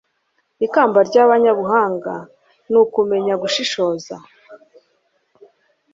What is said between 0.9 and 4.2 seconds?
ry’abanyabuhanga ni ukumenya gushishoza